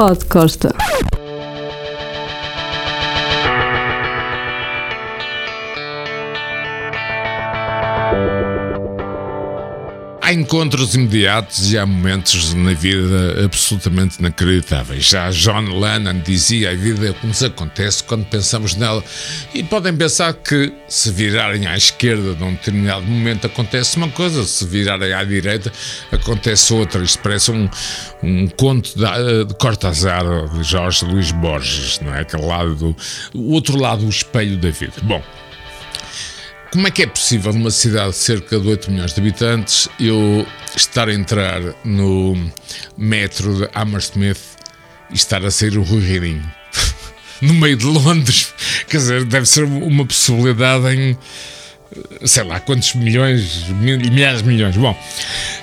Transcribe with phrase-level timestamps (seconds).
[0.00, 0.74] Pode Costa.
[10.32, 15.06] Encontros imediatos e há momentos na vida absolutamente inacreditáveis.
[15.06, 19.02] Já John Lennon dizia: a vida é como se acontece quando pensamos nela.
[19.52, 24.64] E podem pensar que se virarem à esquerda num determinado momento acontece uma coisa, se
[24.66, 25.72] virarem à direita
[26.12, 27.02] acontece outra.
[27.02, 27.68] Isto parece um,
[28.22, 32.20] um conto de, de Cortázar, de Jorge Luís Borges, não é?
[32.20, 32.96] Aquele lado do.
[33.34, 34.94] O outro lado, o espelho da vida.
[35.02, 35.20] Bom.
[36.70, 40.46] Como é que é possível numa cidade de cerca de 8 milhões de habitantes eu
[40.76, 42.52] estar a entrar no
[42.96, 44.38] metro de Hammersmith
[45.10, 46.48] e estar a sair o Rui Reininho?
[47.42, 48.54] no meio de Londres.
[48.88, 51.18] Quer dizer, deve ser uma possibilidade em
[52.24, 54.76] sei lá quantos milhões, milhares de milhões.
[54.76, 54.96] Bom,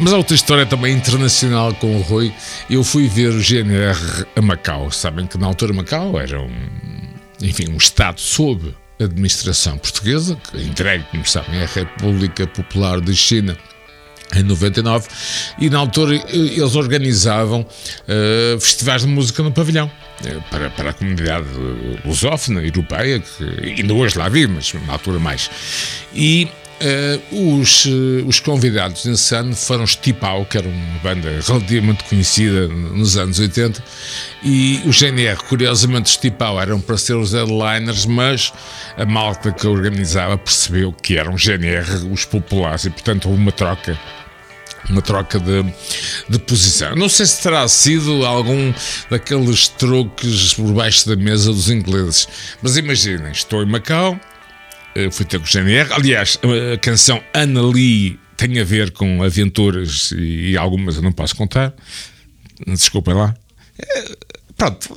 [0.00, 2.34] mas há outra história também internacional com o Rui.
[2.68, 4.90] Eu fui ver o GNR a Macau.
[4.90, 6.50] Sabem que na altura Macau era um,
[7.40, 13.56] enfim, um Estado sob administração portuguesa, que entregue, como sabem, à República Popular de China
[14.34, 15.08] em 99,
[15.58, 19.90] e na altura eles organizavam uh, festivais de música no pavilhão.
[20.20, 21.46] Uh, para, para a comunidade
[22.04, 25.50] lusófona, europeia, que ainda hoje lá vive, mas na altura mais.
[26.14, 26.48] E
[26.80, 32.04] Uh, os, uh, os convidados nesse ano foram os Tipau, que era uma banda relativamente
[32.04, 33.82] conhecida nos anos 80,
[34.44, 38.52] e o GNR, curiosamente, os Tipau eram para ser os headliners, mas
[38.96, 43.98] a malta que organizava percebeu que eram GNR os populares, e portanto houve uma troca
[44.88, 45.64] uma troca de,
[46.28, 46.94] de posição.
[46.94, 48.72] Não sei se terá sido algum
[49.10, 52.28] daqueles trocos por baixo da mesa dos ingleses,
[52.62, 54.18] mas imaginem, estou em Macau,
[54.94, 55.92] eh, fui ter com o GNR.
[55.92, 56.38] Aliás,
[56.74, 61.74] a canção Ana Lee tem a ver com aventuras e algumas eu não posso contar.
[62.66, 63.34] Desculpem lá.
[63.78, 64.16] Eh,
[64.56, 64.96] pronto.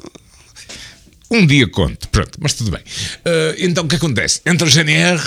[1.30, 2.82] Um dia conto, pronto, mas tudo bem.
[2.82, 4.42] Uh, então o que acontece?
[4.46, 5.22] Entra o GNR,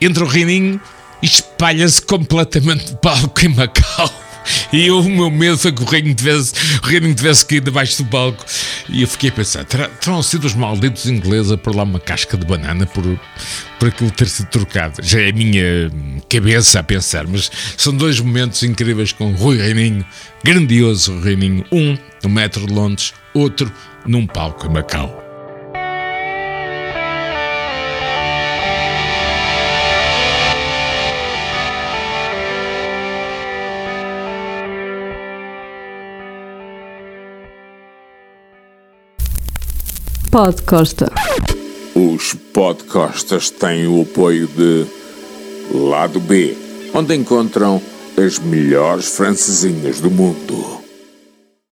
[0.00, 0.80] entra o Reininho
[1.22, 4.21] e espalha-se completamente o palco em Macau.
[4.72, 8.02] E eu, o meu medo foi que o reino tivesse, o reino tivesse caído debaixo
[8.02, 8.44] do palco.
[8.88, 12.00] E eu fiquei a pensar: terá, terão sido os malditos ingleses a pôr lá uma
[12.00, 13.04] casca de banana por,
[13.78, 15.02] por aquilo ter sido trocado?
[15.02, 15.90] Já é a minha
[16.28, 20.04] cabeça a pensar, mas são dois momentos incríveis com o Rui Reininho,
[20.44, 21.64] grandioso Reininho.
[21.70, 23.70] Um no metro de Londres, outro
[24.06, 25.21] num palco em Macau.
[40.32, 41.12] Pod Costa.
[41.94, 44.86] Os podcastas têm o apoio de
[45.70, 46.56] Lado B,
[46.94, 47.82] onde encontram
[48.16, 50.81] as melhores francesinhas do mundo.